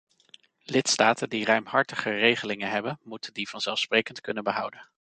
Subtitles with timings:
[0.63, 4.87] Lidstaten die ruimhartiger regelingen hebben, moeten die vanzelfsprekend kunnen behouden.